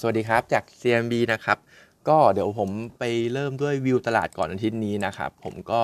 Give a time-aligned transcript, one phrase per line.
[0.00, 1.58] สวัสดีครับจาก CMB นะครับ
[2.08, 5.82] ก็เดี๋ยวผมไปเริ่มด้วยวิวตลาดก่อนอาทิตย์นี้นะครับ ผมก็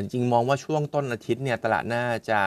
[0.00, 2.40] จริงมองว่าช่วงต้นอาทิตย์เนี่ยตลาดน่าจะ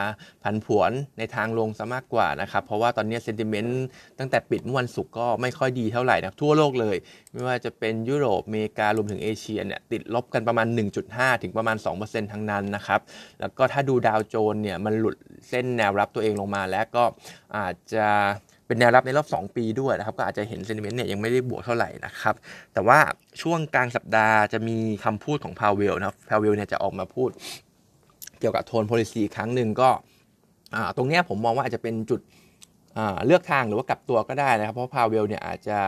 [0.44, 3.86] ผันผวนในทางลงซะมากกว่านะครับ เพราะว่าตอนนี้เซนติเมนต์
[4.20, 6.96] ตั้งแต่ปิดเมื่อวันศุกร์ก็ไม่ค่อยดีเท่าไหร่นะทั่วโลกเลย
[7.34, 10.68] ไม่ว่าจะเป็นยุโรปอเมริการวมถึงเอเชียเนี่ยติดลบกันประมาณ
[11.06, 13.02] 1.5 ถึงประมาณ 2%ทั้งนั้นนะครับ
[13.40, 15.16] แล้วก็ถ้าดูดาวโจนเนี่ยมันหลุด
[15.50, 17.04] เส้นแนวรับตัวเองลงมาแล้วก็
[17.58, 18.08] อาจจะ
[18.72, 22.36] เป็นแนวรับในรอบ 2 ปีด้วยนะครับ ก็อาจจะเห็น sentiment เนี่ยยังไม่ได้บวกเท่าไหร่นะครับ
[22.74, 23.00] แต่ว่า
[23.42, 27.30] ช่วงกลางสัปดาห์จะมีคำพูดของพาวเวลนะครับพาวเวลเนี่ยจะออกมาพูด
[28.40, 29.90] เกี่ยวกับ tone policy ครั้งหนึ่งก็
[30.98, 32.22] ตรงนี้ผมมองว่าอาจจะเป็นจุด
[33.26, 35.80] เลือกทางหรือว่า กลับตัวก็ได้นะครับ เพราะพาวเวลเนี่ยอาจจะ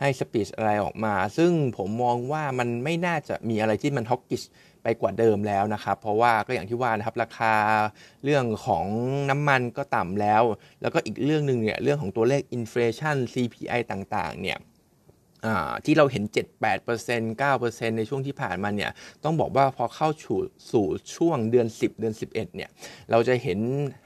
[0.00, 4.42] ให้ speech อะไรออกมา ซึ่งผมมองว่ามันไม่น่าจะมีอะไรที่มัน hawkish
[4.86, 7.54] ไปกว่าเดิมแล้วนะครับ เพราะว่าก็อย่างที่ว่านะครับราคา
[8.24, 8.86] เรื่องของ
[9.30, 10.42] น้ำมันก็ต่ำแล้ว
[10.82, 14.58] แล้วก็อีกเรื่องหนึ่งเนี่ยเรื่องของตัวเลขอินฟลชัน CPI ต่างๆเนี่ย
[15.84, 16.78] ที่เราเห็น 7 8
[17.40, 18.90] 9%ในช่วงที่ผ่านมาเนี่ย
[19.24, 20.38] ต้องบอกว่าพอเข้าสู่
[20.72, 22.70] สู่ช่วงเดือน 10 เดือน 11 เนี่ย
[23.10, 23.58] เราจะเห็น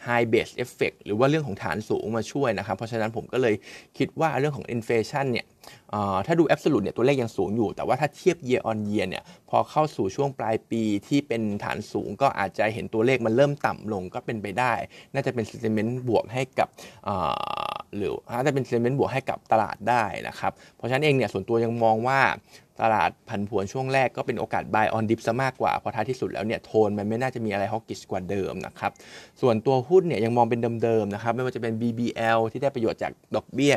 [0.07, 3.55] high base effect หรือว่าเรื่องของฐานสูงมาช่วยนะครับ เพราะฉะนั้นผมก็เลย
[3.99, 5.47] คิดว่าเรื่องของ inflation เนี่ย
[6.27, 14.73] ถ้าดู absolute เนี่ยตัวเลขยังสูงอยู่ แต่ว่าถ้าเทียบ year on year เนี่ยพอเข้าสู่ช่วงปลายปีที่เป็นฐานสูงก็อาจจะเห็นตัวเลขมันเริ่มต่ำลงก็เป็นไปได้
[15.15, 16.69] น่าจะเป็น sentiment บวกให้กับ
[17.97, 22.21] หรือน่าจะเป็น sentiment บวกให้กับตลาดได้นะครับ เพราะฉะนั้นเองเนี่ยส่วนตัวยังมองว่า
[22.83, 28.93] ตลาดผันผวนช่วงแรกก็เป็นโอกาส buy on dip ซะมากกว่าเพราะท้ายที่สุดแล้วเนี่ยโทนมันไม่น่าจะมีอะไรฮอกกิชกว่าเดิมนะครับ
[29.41, 33.75] ส่วนตัวหุ้นเนี่ยยังมองเป็นเดิมๆนะครับ ไม่ว่าจะเป็น BBL ที่ได้ประโยชน์จากดอกเบี้ย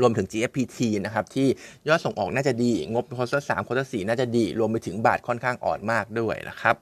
[0.00, 1.48] รวมถึง GFPT นะครับที่
[1.88, 6.76] ยอดส่งออกน่าจะดี งบ quarter สาม quarter สี่น่าจะดี รวมไปถึงบาทค่อนข้างอ่อนมากด้วยนะครับ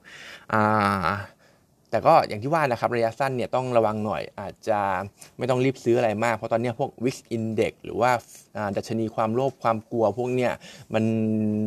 [1.91, 4.79] แต่ก็อย่างที่ว่านะครับระยะสั้นเนี่ยต้องระวังหน่อยอาจจะ
[5.37, 8.11] ไม่ต้องรีบซื้ออะไรมาก เพราะตอนนี้พวก VIX Index หรือว่า
[8.77, 10.51] ดัชนีความโลภความกลัวพวกเนี้ย
[10.93, 11.03] มัน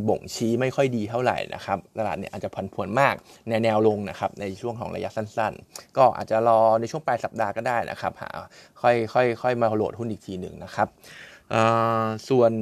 [0.08, 3.14] บ่งชี้ไม่ค่อยดีเท่าไหร่นะครับตลาดเนี่ยอาจจะผันผวนมาก
[3.48, 8.30] ในแนวลงนะครับในช่วงของระยะสั้นๆ ก็อาจจะรอในช่วงปลายสัปดาห์ก็ได้นะครับหา
[8.82, 10.88] ค่อยค่อยค่อยมาโหลดหุ้นอีกทีหนึ่งนะครับ
[12.28, 12.52] ส่วน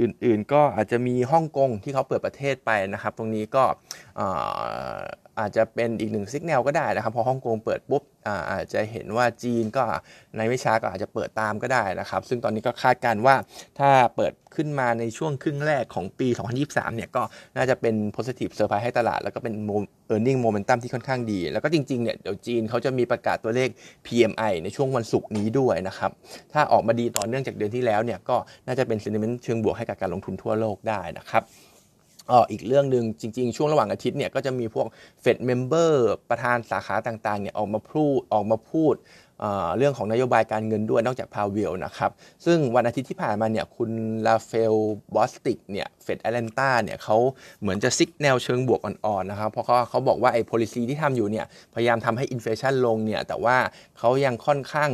[0.00, 3.64] อื่นๆก็อาจจะมีฮ่องกงที่เขาเปิดประเทศไปนะครับ ตรงนี้ก็
[5.40, 8.02] อาจจะเป็นอีกหนึ่งสัญญาณก็ได้นะครับ พอฮ่องกงเปิดปุ๊บ
[8.50, 9.82] อาจจะเห็นว่าจีนก็
[10.36, 13.34] ในไม่ช้าก็อาจจะเปิดตามก็ได้นะครับ ซึ่งตอนนี้ก็คาดการว่า
[13.78, 16.28] ถ้าเปิดขึ้นมาในช่วงครึ่งแรกของปี
[16.62, 17.22] 2023 เนี่ยก็
[17.56, 19.54] น่าจะเป็น positive surprise ให้ตลาด แล้วก็เป็น
[20.10, 23.68] earning momentum ที่ค่อนข้างดี แล้วก็จริงๆ เนี่ยเดี๋ยวจีนเขาจะมีประกาศตัวเลข
[24.06, 26.10] PMI ในช่วงวันศุกร์นี้ด้วยนะครับ
[26.52, 31.42] ถ้าออกมาดีต่อเนื่องจากเดือนที่แล้วเนี่ยก็น่าจะเป็น sentiment เชิงบวกให้กับการลงทุนทั่วโลกได้นะครับ
[32.30, 34.86] อออีกเรื่องหนึ่งจริง ๆ ช่วงระหว่างอาทิตย์เนี่ยก็จะมีพวก
[35.20, 38.96] เฟด member ประธานสาขาต่างๆเนี่ยออกมาพูดออกมาพูด
[39.78, 42.10] เรื่องของนโยบายการเงินด้วยนอกจากพาวเวลนะครับ
[42.44, 43.90] ซึ่งวันอาทิตย์ที่ผ่านมาเนี่ยคุณ
[44.26, 44.74] ราฟาเอล
[45.16, 47.16] บอสติกเนี่ยเฟดแอตแลนตาเนี่ยเขา
[47.60, 53.56] เหมือนจะ signal เชิงบวกอ่อนๆนะครับ เพราะเขาเขาบอกว่าไอ้ policy ที่ทำอยู่เนี่ยพยายามทำให้ inflation ลงเนี่ยแต่ว่า
[53.98, 54.90] เขายังค่อนข้าง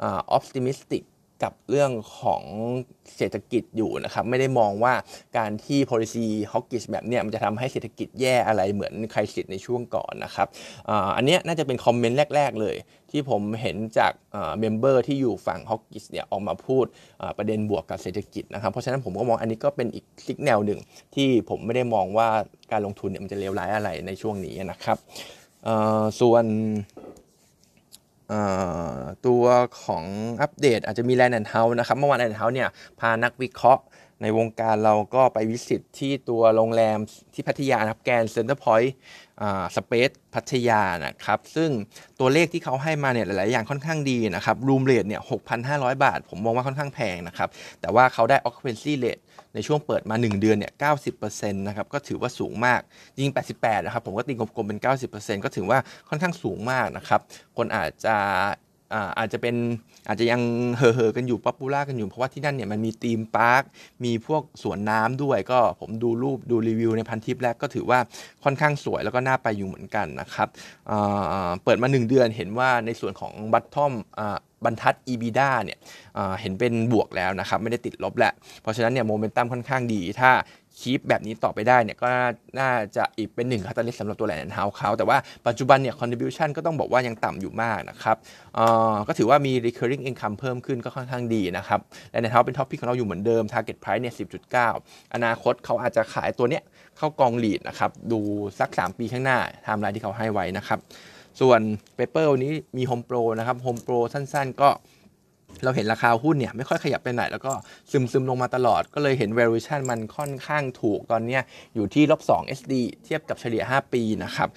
[0.00, 1.02] optimistic
[1.42, 2.42] กับเรื่องของ
[3.16, 4.94] เศรษฐกิจอยู่นะครับไม่ได้มองว่า
[5.38, 10.48] การที่ policy hawkish แบบเนี้ยมันจะทำให้เศรษฐกิจแย่อะไรเหมือนใครสิทธิ์ในช่วงก่อนนะครับ
[11.16, 12.76] อันนี้น่าจะเป็น comment แรก ๆ เลย
[13.10, 14.12] ที่ผมเห็นจาก
[14.58, 16.84] member ที่อยู่ฝั่ง hawkish เนี่ยออกมาพูด
[17.38, 20.80] ประเด็นบวกกับเศรษฐกิจนะครับ เพราะฉะนั้นผมก็มองอันนี้ก็เป็นอีก signal หนึ่ง
[21.14, 22.28] ที่ผมไม่ได้มองว่า
[22.72, 24.98] การลงทุนเนี่ยมันจะเลวร้ายอะไรในช่วงนี้นะครับ
[26.20, 26.44] ส่วน
[29.26, 29.44] ตัว
[29.84, 30.04] ของ
[30.42, 32.68] อัปเดตอาจจะมีแลนด์แอนเฮาส์นะครับ เมื่อวานแลนด์เฮาส์เนี่ย
[33.00, 33.82] พานักวิเคราะห์
[34.22, 36.98] ในวงการเราก็ไป visit ที่ตัวโรงแรม
[37.34, 38.94] ที่พัทยาครับแกรนด์เซ็นเตอร์พอยต์
[39.76, 41.70] สเปซพัทยานะครับ ซึ่ง
[42.20, 45.22] ตัวเลขที่เขาให้มาเนี่ยหลาย ๆ อย่างค่อนข้างดีนะครับ room rate เนี่ย
[45.62, 47.48] 6,500 บาท ผมมองว่าค่อนข้างแพงนะครับ
[47.80, 49.22] แต่ว่าเขาได้ occupancy rate
[49.54, 50.72] ในช่วงเปิดมา 1 เดือนเนี่ย
[51.14, 52.80] 90%นะครับ ก็ถือว่าสูงมาก
[53.20, 54.78] ยิง 88 นะครับ ผมก็ตีกลมๆเป็น
[55.12, 55.78] 90%ก็ถือว่า
[56.08, 57.20] ค่อนข้างสูงมากนะครับ
[57.56, 58.16] คนอาจจะ
[59.18, 59.56] อาจจะเป็น
[60.08, 60.40] อาจจะยัง
[60.76, 63.62] เห่อๆกันอยู่ popular กันอยู่เพราะว่าที่นั่นเนี่ยมันมี theme park
[64.04, 67.98] มีพวกสวนน้ำด้วย ก็ผมดูรูปดูรีวิวในพันทิปแรกก็ถือว่า
[68.44, 70.48] ค่อนข้างสวยแล้วก็น่าไปอยู่เหมือนกันนะครับ
[71.64, 73.92] เปิดมา 1 เดือนเห็นว่าในส่วนของ bottom
[74.64, 75.78] บรรทัด EBITDA เนี่ย
[76.40, 78.32] เห็นเป็นบวกแล้วนะครับไม่ได้ติดลบแหละ
[78.62, 80.30] เพราะฉะนั้นเนี่ยโมเมนตัมค่อนข้างดี ถ้า
[80.80, 82.08] keep แบบนี้ต่อไปได้เนี่ยก็
[82.58, 85.16] น่าจะอีกเป็นหนึ่ง catalyst สำหรับตัวแลนด์เฮาส์เขาแต่ว่า
[85.46, 88.16] ปัจจุบันเนี่ย contribution ก็ต้องบอกว่ายังต่ำอยู่มากนะครับ
[89.08, 91.80] ก็ถือว่ามี recurring income เพิ่มขึ้นก็ค่อนข้างดีนะครับ
[92.10, 94.14] แลนด์เฮาส์เป็น top pick ของเราอยู่เหมือนเดิม target price เนี่ย
[94.60, 96.62] 10.9 อนาคตเขาอาจจะขายตัวเนี้ย
[96.98, 98.20] เข้ากอง REIT นะครับดู
[98.58, 100.78] สัก 3 ปีข้างหน้าไทม์ไลน์ที่เขาให้ไว้นะครับ
[101.40, 101.60] ส่วน
[101.96, 104.70] paper วันนี้มี Home Pro นะครับ Home Pro สั้นๆ ก็
[105.64, 107.52] เราเห็นราคาหุ้นเนี่ยไม่ค่อยขยับไปไหน แล้วก็
[107.90, 111.38] ซึมซึมลงมาตลอดก็เลยเห็น valuation มันค่อนข้างถูกตอนนี้
[111.74, 112.72] อยู่ที่ลบ2 SD
[113.04, 114.48] เทียบกับเฉลี่ย 5 ปีนะครับ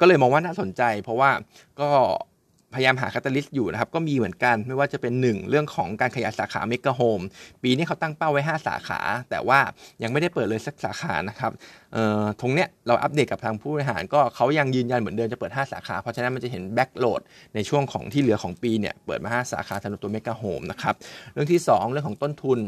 [0.00, 1.30] ก็เลยมองว่าน่าสนใจ เพราะว่า
[1.80, 1.90] ก็
[2.76, 7.20] พยายามหา catalyst อยู่นะครับก็มีเหมือนกันไม่ว่าจะเป็น 1 เรื่องของการขยายสาขาเมกะโฮม
[7.62, 9.00] ปีนี้เขาตั้งเป้าไว้ 5 สาขา
[9.30, 9.58] แต่ว่า
[10.02, 11.52] ยังไม่ได้เปิดเลยสักสาขานะครับ
[11.92, 17.20] เอ่อตรงเนี้ยเราอัปเดตกับทางผู้บริหารก็เขายังยืนยันเหมือนเดิมจะเปิด 5 สาขา เพราะฉะนั้นมันจะเห็น back load
[17.54, 20.94] ในช่วงของที่เหลือของปีเนี่ยเปิดมา 5 สาขาสำหรับตัวเมกะโฮมนะครับ
[21.32, 22.58] เรื่องที่ 2 เรื่องของต้นทุน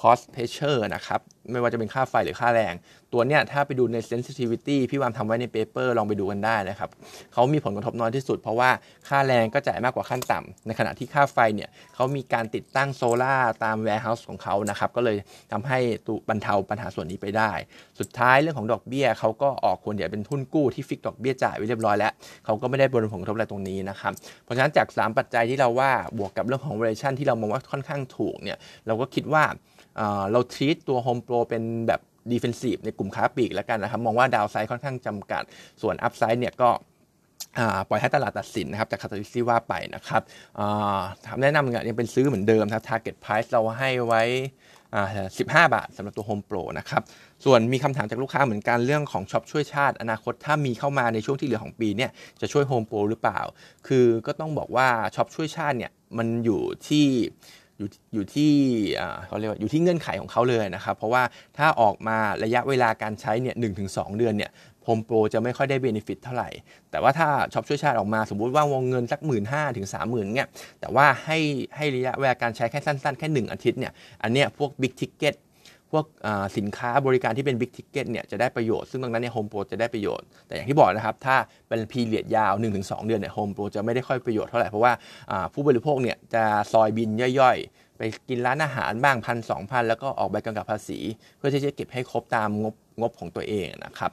[0.00, 1.20] cost pressure นะครับ
[1.52, 2.74] ไม่ว่าจะเป็นค่าไฟหรือค่าแรง
[3.12, 6.90] ตัวเนี้ยถ้าไปดูใน sensitivity พี่วามทำไว้ใน paper ลองไปดูกันได้นะครับ
[7.32, 8.70] เขามีผลกระทบน้อยที่สุด เพราะว่า
[9.08, 15.16] ค่าแรงก็จ่ายมากกว่าขั้นต่ำในขณะที่ค่าไฟเนี่ยเขามีการติดตั้งโซล่าตาม warehouse ของเขานะครับ ก็เลย
[15.52, 17.52] ทำให้ตูบรรเทาปัญหาส่วนนี้ไปได้
[18.00, 22.12] สุดท้ายเรื่องของดอกเบี้ยเขาก็ออกควรเดี๋ยวเป็นทุนกู้ที่ฟิกดอกเบี้ยจ่ายไว้เรียบร้อยแล้ว
[22.44, 24.12] เขาก็ไม่ได้บนผลกระทบอะไรตรงนี้นะครับ
[24.44, 29.44] เพราะฉะนั้นจาก 3 ปัจจัยที่เราว่าบวกกับเรื่องของ valuation ที่เรามองว่าค่อนข้างถูกเนี่ยเราก็คิดว่า
[30.30, 32.00] เราทีตตัว Home Pro เป็นแบบ
[32.32, 35.42] ดีเฟนซีฟในกลุ่มค้าปลีกแล้วกันนะครับ มองว่าดาวไซด์ค่อนข้างจำกัด
[35.82, 36.70] ส่วนอัพไซด์เนี่ยก็
[37.88, 40.22] ปล่อยให้ตลาดตัดสินนะครับจากคาตาลิสที่ว่าไปนะครับ
[41.26, 44.22] คำแนะนำเนี่ยยังเป็นซื้อเหมือนเดิมครับ Target Price เราให้ไว้
[45.16, 47.02] 15 บาทสำหรับตัว Home Pro นะครับ
[47.44, 52.10] ส่วนมีคำถามจากลูกค้าเหมือนกันเรื่องของช็อปช่วยชาติ อนาคตถ้ามีเข้ามาในช่วงที่เหลือของปีเนี่ย
[52.40, 53.40] จะช่วย Home Pro หรือเปล่า
[53.86, 57.06] คือก็ต้องบอกว่าช็อปช่วยชาติเนี่ยมันอยู่ที่
[57.78, 58.52] อยู่อยู่ที่
[59.26, 61.22] เขาเรียกว่าอยู่ที่เงื่อนไขของเขาเลยนะครับ เพราะว่า
[61.58, 64.50] ถ้าออกมาระยะเวลาการใช้เนี่ยหนึ่งถึงสองเดือนเนี่ย
[64.84, 66.48] Home Pro จะไม่ค่อยได้ benefit เท่าไหร่
[66.90, 70.48] แต่ว่าถ้าช็อปช่วยชาติออกมาสมมุติว่าวงเงินสักหมื่นห้าถึงสามหมื่นเนี่ย
[70.80, 71.38] แต่ว่าให้
[71.76, 73.92] ให้ระยะเวลาการใช้แค่สั้นๆ แค่ 1 อาทิตย์เนี่ย
[74.22, 75.34] อันเนี้ยพวก big ticket
[75.92, 76.04] พวก
[76.56, 81.36] สินค้าบริการที่เป็น big ticket เนี่ยจะได้ประโยชน์ซึ่งตรงนั้นเนี่ย Home Pro จะได้ประโยชน์ แต่อย่างที่บอกนะครับ ถ้า
[81.68, 84.92] เป็น period ยาว 1-2 เดือนเนี่ย Home Pro จะไม่ได้ค่อยประโยชน์เท่าไหร่ เพราะว่า
[85.54, 90.98] ผู้บริโภคเนี่ยจะซอยบิลย่อยๆ ไปกินร้านอาหารบ้างพันสองพันแล้วก็ออกใบกำกับภาษี
[91.36, 94.10] เพื่อที่จะเก็บให้ครบตามงบงบของตัวเองนะครับ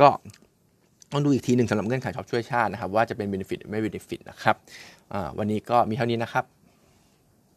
[0.00, 0.08] ก็
[1.12, 4.56] ต้องดูอีกทีหนึ่งสำหรับเงื่อนไขช็อปช่วยชาตินะครับว่าจะเป็น benefit ไม่ benefit นะครับ
[5.38, 6.44] วันนี้ก็มีเท่านี้นะครับ